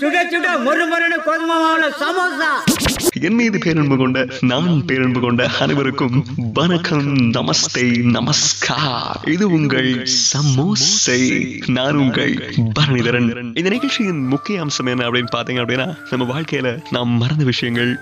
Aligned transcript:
சுட 0.00 0.16
சுட 0.32 0.46
மொறு 0.64 0.84
மொறுன்னு 0.90 1.18
கோதுமாவில் 1.26 1.94
சமோசா. 2.00 2.50
என் 3.20 3.34
மீது 3.34 3.58
பேரன்பு 3.58 3.96
கொண்ட 3.96 4.26
நான் 4.40 4.84
பேரன்பு 4.84 5.20
கொண்ட 5.20 5.48
அனைவருக்கும் 5.60 6.16
வணக்கம். 6.52 7.16
நமஸ்தே 7.16 7.84
நமஸ்கார். 8.16 9.28
இது 9.28 9.50
உங்கள் 9.50 10.08
சமோசை. 10.32 11.20
நான் 11.66 11.96
உங்கள் 11.96 12.34
பரணிதரன். 12.78 13.56
இந்த 13.56 13.68
நிகழ்ச்சியின் 13.68 14.26
முக்கிய 14.26 14.60
அம்சம் 14.60 14.86
என்ன 14.86 15.08
அப்படின்னு 15.10 15.32
பாத்தீங்க 15.36 15.62
அப்படின்னா 15.64 15.86
நம்ம 16.10 16.40
வாழ்க்கையில 16.40 16.82
நாம் 16.90 17.08
மறந்த 17.08 17.44
விஷயங்கள் 17.44 17.98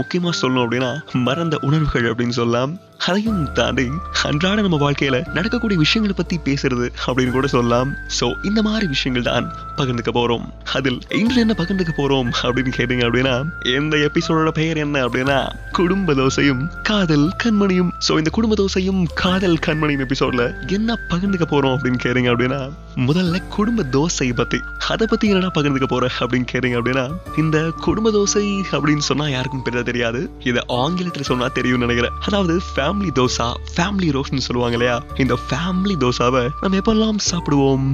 முக்கியமா 0.00 0.32
சொல்லணும் 0.42 0.66
அப்படின்னா 0.66 0.92
மறந்த 1.12 1.58
உணர்வுகள் 1.60 2.10
அப்படின்னு 2.12 2.38
சொல்லலாம். 2.40 2.80
அதையும் 3.06 3.52
தாண்டி 3.52 3.88
அன்றாட 4.22 4.60
நம்ம 4.60 4.90
வாழ்க்கையில 4.90 5.16
நடக்கக்கூடிய 5.34 5.78
விஷயங்களை 5.78 6.14
பத்தி 6.20 6.36
பேசுறது 6.46 6.86
அப்படின்னு 7.06 7.30
கூட 7.30 7.46
சொல்லலாம். 7.46 7.90
சோ 8.20 8.32
இந்த 8.42 8.62
மாதிரி 8.62 8.86
விஷயங்கள் 8.86 9.32
தான் 9.32 9.46
பகிர்ந்துக்க 9.76 10.12
போறோம். 10.14 10.46
அதில் 10.72 10.98
இன்று 11.14 11.40
என்ன 11.40 11.54
பகிர்ந்துக்க 11.58 11.92
போறோம் 11.96 12.30
அப்படின்னு 12.42 12.72
கேட்டீங்க 12.78 13.04
அப்படின்னா 13.08 13.34
எந்த 13.74 13.96
எபிசோடோட 13.96 14.52
பெயர் 14.58 14.78
என்ன 14.84 14.96
அப்படின்னா 15.06 15.38
குடும்ப 15.72 16.14
தோசையும் 16.20 16.62
காதல் 16.82 17.26
கண்மணியும். 17.42 17.90
சோ 18.06 18.12
இந்த 18.20 18.30
குடும்ப 18.36 18.54
தோசையும் 18.60 19.02
காதல் 19.14 19.58
கண்மணியும் 19.66 20.02
எபிசோட்ல 20.06 20.44
என்ன 20.76 20.96
பகிர்ந்துக்க 21.10 21.46
போறோம் 21.50 21.74
அப்படின்னு 21.76 22.00
கேட்டீங்க 22.04 22.30
அப்படின்னா 22.32 22.60
முதல்ல 23.08 23.36
குடும்ப 23.48 23.84
தோசை 23.96 24.28
பத்தி. 24.40 24.58
அதை 24.88 25.06
பத்தி 25.10 25.26
என்னடா 25.28 25.50
பகிர்ந்துக்க 25.54 25.88
போற 25.88 26.08
அப்படின்னு 26.20 26.48
கேட்டீங்க 26.52 26.76
அப்படின்னா 26.80 27.04
இந்த 27.36 27.58
குடும்ப 27.86 28.10
தோசை 28.10 28.44
அப்படின்னு 28.72 29.06
சொன்னா 29.10 29.28
யாருக்கும் 29.28 29.62
பெரிய 29.62 29.82
தெரியாது. 29.82 30.22
இதை 30.50 30.62
ஆங்கிலத்துல 30.82 31.28
சொன்னா 31.30 31.48
தெரியும் 31.58 31.84
நினைக்கிறேன். 31.86 32.16
அதாவது 32.26 32.56
ஃபேமிலி 32.74 33.12
தோசா 33.20 33.48
ஃபேமிலி 33.76 34.10
ரோஸ்ட்னு 34.16 34.46
சொல்லுவாங்க 34.48 34.76
இல்லையா? 34.78 34.98
இந்த 35.16 35.36
ஃபேமிலி 35.48 35.96
தோசாவை 36.04 36.44
நம்ம 36.60 36.76
எப்பெல்லாம் 36.82 37.26
சாப்பிடுவோம்? 37.30 37.88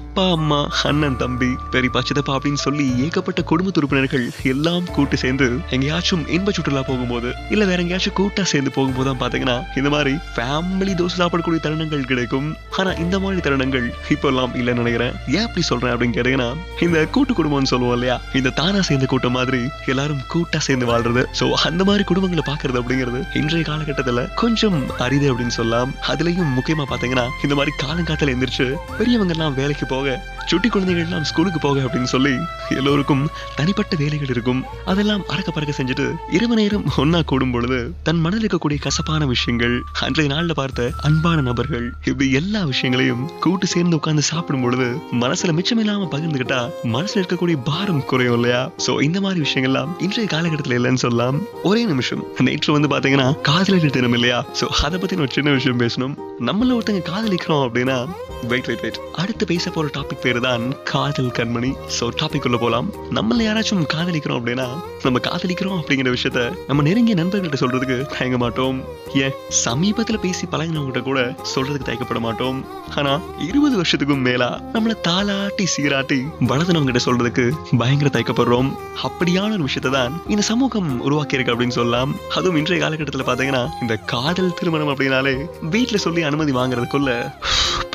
அப்பா 0.00 0.24
அம்மா 0.34 0.58
அண்ணன் 0.88 1.16
தம்பி 1.22 1.48
பெரியப்பா 1.72 2.00
சித்தப்பா 2.08 2.32
அப்படின்னு 2.36 2.60
சொல்லி 2.64 2.84
ஏகப்பட்ட 3.04 3.40
குடும்ப 3.50 3.72
உறுப்பினர்கள் 3.80 4.26
எல்லாம் 4.52 4.86
கூட்டு 4.96 5.16
சேர்ந்து 5.22 5.46
எங்கேயாச்சும் 5.74 6.22
இன்ப 6.36 6.52
சுற்றுலா 6.56 6.82
போகும்போது 6.88 7.28
இல்ல 7.54 7.64
வேற 7.70 7.78
எங்கேயாச்சும் 7.84 8.16
கூட்டா 8.18 8.42
சேர்ந்து 8.52 8.70
போகும்போது 8.76 9.06
தான் 9.08 9.20
பாத்தீங்கன்னா 9.22 9.56
இந்த 9.80 9.90
மாதிரி 9.94 10.12
ஃபேமிலி 10.34 10.92
தோசை 11.00 11.16
சாப்பிடக்கூடிய 11.22 11.60
தருணங்கள் 11.66 12.06
கிடைக்கும். 12.10 12.48
ஆனா 12.78 12.92
இந்த 13.04 13.16
மாதிரி 13.24 13.40
தருணங்கள் 13.46 13.86
இப்பெல்லாம் 14.14 14.54
இல்லைன்னு 14.60 14.82
நினைக்கிறேன். 14.82 15.12
ஏன் 15.36 15.46
அப்படி 15.46 15.64
சொல்றேன் 15.70 15.92
அப்படின்னு 15.94 16.16
கேட்டீங்கன்னா 16.18 16.48
இந்த 16.86 16.98
கூட்டு 17.16 17.34
குடும்பம்னு 17.40 17.72
சொல்லுவோம் 17.72 17.96
இல்லையா? 17.98 18.16
இந்த 18.40 18.54
தானா 18.60 18.80
சேர்ந்த 18.90 19.08
கூட்டம் 19.12 19.36
மாதிரி 19.38 19.60
எல்லாரும் 19.94 20.22
கூட்டா 20.34 20.60
சேர்ந்து 20.68 20.88
வாழ்றது. 20.92 21.24
சோ 21.40 21.48
அந்த 21.70 21.82
மாதிரி 21.90 22.06
குடும்பங்களை 22.12 22.44
பாக்குறது 22.50 22.80
அப்படிங்கிறது 22.82 23.22
இன்றைய 23.42 23.64
காலகட்டத்துல 23.70 24.26
கொஞ்சம் 24.44 24.80
அரிது 25.06 25.28
அப்படின்னு 25.32 25.58
சொல்லலாம். 25.58 25.92
அதுலயும் 26.12 26.54
முக்கியமா 26.60 26.86
பாத்தீங்கன்னா 26.94 27.26
இந்த 27.46 27.54
மாதிரி 27.60 27.74
காலங்காத்தால 27.84 28.34
எந்திரிச்சு 28.36 28.68
பெரியவங்க 29.02 29.36
எல்லாம் 29.38 29.58
வேலைக்கு 29.60 29.79
போக 29.86 30.20
சுட்டி 30.46 30.68
குழந்தைகள் 30.68 31.04
எல்லாம் 31.04 31.24
ஸ்கூலுக்கு 31.24 31.60
போக 31.60 31.80
அப்படின்னு 31.80 32.10
சொல்லி 32.14 32.32
எல்லோருக்கும் 32.68 33.28
தனிப்பட்ட 33.56 33.96
வேலைகள் 33.98 34.28
இருக்கும். 34.28 34.64
அதெல்லாம் 34.84 35.22
அறக்க 35.22 35.50
பறக்க 35.54 35.82
செஞ்சுட்டு 35.82 36.06
இரவு 36.30 36.54
நேரம் 36.54 36.84
ஒன்னா 36.96 37.24
கூடும் 37.24 37.50
பொழுது 37.50 37.92
தன் 38.02 38.20
மனதில் 38.20 38.46
இருக்கக்கூடிய 38.46 38.78
கசப்பான 38.80 39.26
விஷயங்கள் 39.26 39.82
அன்றைய 40.00 40.34
நாள்ல 40.34 40.52
பார்த்த 40.52 40.90
அன்பான 41.00 41.40
நபர்கள் 41.40 41.92
இப்படி 42.04 42.32
எல்லா 42.32 42.62
விஷயங்களையும் 42.62 43.30
கூட்டு 43.40 43.66
சேர்ந்து 43.66 43.96
உட்கார்ந்து 43.96 44.22
சாப்பிடும் 44.22 44.62
பொழுது 44.62 44.96
மனசுல 45.12 45.54
மிச்சமில்லாம 45.58 46.08
பகிர்ந்துகிட்டா 46.10 46.70
மனசுல 46.82 47.22
இருக்கக்கூடிய 47.22 47.58
பாரம் 47.64 48.04
குறையும் 48.04 48.34
இல்லையா? 48.34 48.70
சோ 48.86 49.02
இந்த 49.02 49.20
மாதிரி 49.20 49.50
விஷயங்கள்லாம் 49.50 49.88
இன்றைய 49.98 50.28
காலகட்டத்துல 50.32 50.78
இல்லைன்னு 50.78 50.94
சொல்லலாம். 50.94 51.40
ஒரே 51.62 51.84
நிமிஷம். 51.84 52.24
நேற்று 52.38 52.72
வந்து 52.72 52.88
பாத்தீங்கன்னா 52.88 53.40
காதலர் 53.40 53.90
தினம் 53.90 54.12
இல்லையா? 54.12 54.44
சோ 54.60 54.64
அதை 54.64 54.98
பத்தி 54.98 55.16
ஒரு 55.16 55.28
சின்ன 55.30 55.50
விஷயம் 55.50 55.80
பேசணும். 55.80 56.14
நம்மள 56.40 56.78
ஒருத்தங்க 56.78 57.02
காதலிக்கிறோம் 57.12 57.64
அப்படின்னா 57.66 58.08
வெயிட் 58.48 58.66
வெயிட் 58.66 58.80
வெயிட் 58.80 59.00
அடுத்து 59.14 59.46
பேச 59.46 59.70
போற 59.70 59.88
டாபிக் 59.96 60.22
பேரு 60.30 60.42
தான் 60.48 60.64
காதல் 60.92 61.32
கண்மணி. 61.36 61.72
சோ 61.98 62.06
டாபிக் 62.22 62.48
உள்ள 62.50 62.58
போலாம். 62.64 62.88
நம்மள 63.16 63.38
யாராச்சும் 63.46 63.84
காதலிக்கிறோம் 63.94 64.38
அப்படின்னா 64.40 64.66
நம்ம 65.04 65.18
காதலிக்கிறோம் 65.26 65.78
அப்படிங்கிற 65.80 66.08
விஷயத்த 66.16 66.40
நம்ம 66.66 66.82
நெருங்கிய 66.88 67.14
நண்பர்கள்ட்ட 67.20 67.58
சொல்றதுக்கு 67.62 67.96
தயங்க 68.16 68.38
மாட்டோம். 68.42 68.78
ஏன்? 69.22 69.34
சமீபத்துல 69.64 70.18
பேசி 70.24 70.46
பழகினவங்ககிட்ட 70.52 71.02
கூட 71.08 71.20
சொல்றதுக்கு 71.54 71.88
தயக்கப்பட 71.88 72.20
மாட்டோம். 72.26 72.58
ஆனா 72.96 73.12
இருபது 73.48 73.74
வருஷத்துக்கும் 73.80 74.24
மேலா 74.28 74.48
நம்மள 74.74 74.94
தாளாட்டி 75.08 75.66
சீராட்டி 75.74 76.20
வளர்ந்தவங்க 76.50 76.90
கிட்ட 76.90 77.02
சொல்றதுக்கு 77.08 77.46
பயங்கர 77.82 78.10
தயக்கப்படுறோம். 78.16 78.70
அப்படியான 79.08 79.52
ஒரு 79.58 79.66
விஷயத்தை 79.68 79.92
தான் 79.98 80.14
இந்த 80.34 80.42
சமூகம் 80.50 80.90
உருவாக்கி 81.08 81.38
இருக்கு 81.38 81.54
அப்படின்னு 81.54 81.78
சொல்லலாம். 81.80 82.12
அதுவும் 82.38 82.60
இன்றைய 82.62 82.80
காலகட்டத்துல 82.84 83.26
பாத்தீங்கன்னா 83.30 83.64
இந்த 83.80 83.96
காதல் 84.14 84.54
திருமணம் 84.60 84.92
அப்படின்னாலே 84.94 85.34
வீட்டில் 85.74 86.04
சொல்லி 86.06 86.22
அனுமதி 86.30 86.54
வாங்குறதுக்குள்ள 86.60 87.10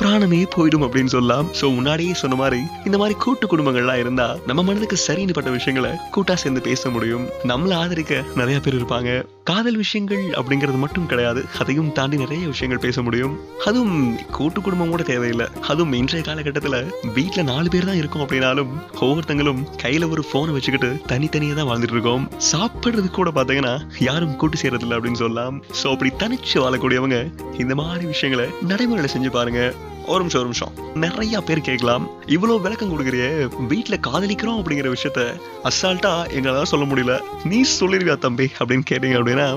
பிராணமே 0.00 0.40
போயிடும் 0.54 0.84
அப்படின்னு 0.86 1.12
சொல்லலாம். 1.14 1.46
சோ 1.58 1.66
முன்னாடியே 1.76 2.14
சொன்ன 2.22 2.34
மாதிரி 2.40 2.60
இந்த 2.88 2.96
மாதிரி 3.00 3.14
கூட்டு 3.24 3.46
குடும்பங்கள்லாம் 3.52 4.00
இருந்தா 4.02 4.26
நம்ம 4.48 4.64
மனதுக்கு 4.68 4.96
சரின்னு 5.06 5.36
பட்ட 5.38 5.50
விஷயங்களை 5.58 5.92
கூட்டா 6.14 6.34
சேர்ந்து 6.42 6.62
பேச 6.68 6.90
முடியும். 6.96 7.24
நம்மள 7.50 7.72
ஆதரிக்க 7.82 8.22
நிறைய 8.40 8.58
பேர் 8.64 8.78
இருப்பாங்க. 8.78 9.10
காதல் 9.50 9.78
விஷயங்கள் 9.82 10.22
அப்படிங்கிறது 10.38 10.78
மட்டும் 10.84 11.08
கிடையாது. 11.10 11.40
அதையும் 11.62 11.90
தாண்டி 11.98 12.16
நிறைய 12.22 12.44
விஷயங்கள் 12.52 12.82
பேச 12.84 13.02
முடியும். 13.06 13.34
அதுவும் 13.68 13.98
கூட்டு 14.36 14.60
குடும்பம் 14.66 14.92
கூட 14.94 15.02
தேவையில்லை. 15.10 15.46
அதுவும் 15.72 15.96
இன்றைய 16.00 16.22
காலகட்டத்தில் 16.28 16.78
வீட்டில் 17.16 17.48
நாலு 17.50 17.68
பேர் 17.74 17.88
தான் 17.90 18.00
இருக்கோம் 18.00 18.24
அப்படின்னாலும் 18.24 18.72
ஒவ்வொருத்தங்களும் 19.04 19.62
கையில 19.82 20.10
ஒரு 20.14 20.24
போனை 20.32 20.54
வச்சுக்கிட்டு 20.56 20.90
தனித்தனியாக 21.12 21.58
தான் 21.60 21.68
வாழ்ந்துட்டு 21.70 21.96
இருக்கோம். 21.98 22.26
சாப்பிட்றது 22.52 23.10
கூட 23.18 23.30
பார்த்தீங்கன்னா 23.38 23.74
யாரும் 24.08 24.36
கூட்டு 24.42 24.60
செய்யறது 24.62 24.86
இல்லை 24.86 24.98
அப்படின்னு 24.98 25.22
சொல்லலாம். 25.24 25.58
ஸோ 25.80 25.86
அப்படி 25.94 26.12
தனிச்சு 26.24 26.58
வாழக்கூடியவங்க 26.64 27.20
இந்த 27.64 27.74
மாதிரி 27.82 28.06
விஷயங்களை 28.14 28.48
நடைமுறையில் 28.72 29.14
செஞ்சு 29.16 29.32
பாருங்க. 29.38 29.62
ஒரு 30.12 30.20
நிமிஷம் 30.22 30.40
ஒரு 30.40 30.50
நிமிஷம். 30.50 30.72
நிறைய 31.04 31.40
பேர் 31.48 31.66
கேட்கலாம் 31.68 32.04
இவ்வளவு 32.34 32.64
விளக்கம் 32.64 32.92
கொடுக்குறியே 32.92 33.30
வீட்டுல 33.72 33.96
காதலிக்கிறோம் 34.06 34.58
அப்படிங்கிற 34.60 34.90
விஷயத்த 34.94 35.22
அசால்ட்டா 35.70 36.12
எங்களால 36.36 36.68
சொல்ல 36.72 36.86
முடியல. 36.90 37.14
நீ 37.52 37.58
சொல்லிருவியா 37.78 38.16
தம்பி 38.26 38.46
அப்படின்னு 38.58 38.88
கேட்டீங்க 38.90 39.18
அப்படின்னா 39.20 39.48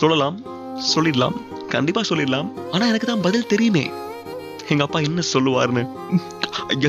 சொல்லலாம் 0.00 0.36
சொல்லிடலாம் 0.94 1.36
கண்டிப்பா 1.74 2.02
சொல்லிடலாம். 2.08 2.48
ஆனா 2.72 2.84
எனக்கு 2.92 3.06
தான் 3.06 3.24
பதில் 3.28 3.50
தெரியுமே. 3.52 3.84
எங்க 4.72 4.82
அப்பா 4.84 5.00
என்ன 5.08 5.22
சொல்லுவாருன்னு? 5.32 5.82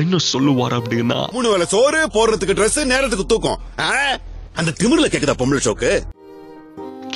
என்ன 0.00 0.18
சொல்லுவார் 0.32 0.76
அப்படின்னா 0.78 1.18
மூணு 1.32 1.48
வேளை 1.50 1.66
சோறு 1.72 2.00
போடுறதுக்கு 2.14 2.56
Dress 2.60 2.78
நேரத்துக்கு 2.92 3.26
தூக்கம்? 3.32 3.60
அந்த 4.60 4.70
திமிர்ல 4.80 5.08
கேக்குதா 5.10 5.34
பொம்பளை 5.40 5.60
சோக்கு 5.66 5.90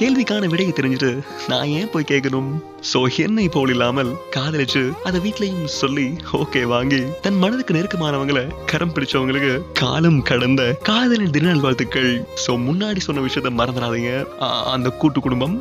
கேள்விக்கான 0.00 0.47
விடையை 0.52 0.75
தெரிஞ்சுட்டு 0.75 1.10
நான் 1.48 1.72
ஏன் 1.78 1.91
போய் 1.91 2.10
கேட்கணும்? 2.10 2.50
சோ 2.91 3.00
என்னை 3.25 3.44
போல் 3.54 3.72
இல்லாமல் 3.72 4.09
காதலிச்சு 4.34 4.81
அதை 5.09 5.19
வீட்லயும் 5.25 5.66
சொல்லி 5.81 6.06
ஓகே 6.38 6.60
வாங்கி 6.72 6.98
தன் 7.25 7.38
மனதுக்கு 7.43 7.76
நெருக்கமானவங்களை 7.76 8.43
கரம் 8.70 8.94
பிடிச்சவங்களுக்கு 8.94 9.53
காலம் 9.81 10.19
கடந்த 10.31 10.62
காதலின் 10.88 11.34
திருநாள் 11.37 11.62
வாழ்த்துக்கள் 11.65 12.10
சோ 12.44 12.54
முன்னாடி 12.66 13.03
சொன்ன 13.06 13.22
விஷயத்த 13.26 13.53
மறந்துடாதீங்க. 13.60 14.12
அந்த 14.75 14.91
கூட்டு 15.03 15.20
குடும்பம் 15.26 15.54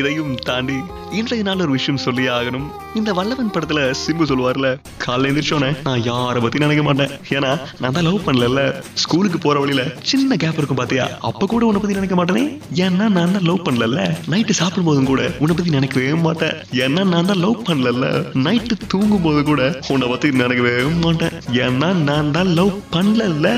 இதையும் 0.00 0.32
தாண்டி 0.48 0.78
இன்றைய 1.18 1.42
நாள் 1.48 1.64
ஒரு 1.64 1.74
விஷயம் 1.76 2.00
சொல்லி 2.04 2.24
ஆகணும். 2.36 2.68
இந்த 2.98 3.10
வல்லவன் 3.18 3.52
படத்துல 3.56 3.80
சிம்பு 4.02 4.24
சொல்லுவார்ல 4.30 4.70
காலைல 5.04 5.30
எந்திரிச்சோன்னே 5.30 5.70
நான் 5.88 6.04
யாரை 6.10 6.40
பத்தி 6.44 6.64
நினைக்க 6.64 6.84
மாட்டேன். 6.88 7.12
ஏன்னா 7.36 7.50
நான் 7.80 7.96
தான் 7.98 8.08
லவ் 8.08 8.24
பண்ணல 8.28 8.64
ஸ்கூலுக்கு 9.02 9.40
போற 9.46 9.56
வழியில 9.64 9.84
சின்ன 10.12 10.40
கேப் 10.44 10.60
இருக்கும் 10.60 10.80
பாத்தியா? 10.82 11.06
அப்ப 11.30 11.50
கூட 11.54 11.64
உன்னை 11.70 11.82
பத்தி 11.82 11.98
நினைக்க 12.00 12.16
மாட்டேனே? 12.20 12.46
ஏன்னா 12.86 13.06
நான் 13.18 13.36
தான் 13.36 13.48
லவ் 13.50 13.66
பண்ணல 13.68 14.06
நைட்டு 14.32 14.58
சாப்பிடும் 14.62 14.90
போதும் 14.90 15.10
கூட 15.12 15.22
உன்னை 15.42 15.56
பத்தி 15.56 15.76
நினைக்கவே 15.78 16.14
மாட்டேன். 16.28 16.56
ஏன்னா 16.76 17.02
நான் 17.04 17.24
தான் 17.24 17.38
லவ் 17.38 17.62
பண்ணல 17.64 18.06
நைட்டு 18.44 18.74
தூங்கும் 18.88 19.22
போது 19.22 19.42
கூட 19.42 19.62
உன்னை 19.88 20.08
பத்தி 20.08 20.30
நினைக்கவே 20.32 20.72
மாட்டேன். 20.96 21.34
ஏன்னா 21.64 21.92
நான் 22.00 22.30
தான் 22.30 22.50
லவ் 22.54 22.74
பண்ணல 22.92 23.48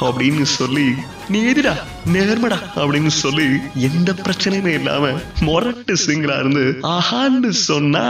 அப்படின்னு 0.00 0.42
சொல்லி 0.54 0.86
நீ 1.28 1.38
எதிரா 1.50 1.74
நேர்மடா? 2.06 2.58
அப்படின்னு 2.76 3.12
சொல்லி 3.16 3.46
எந்த 3.88 4.12
பிரச்சனையுமே 4.24 4.72
இல்லாம 4.74 5.12
மொரட்டு 5.40 5.96
சிங்கரா 6.06 6.38
இருந்து 6.38 6.64
ஆஹான்னு 6.88 7.50
சொன்னா. 7.68 8.06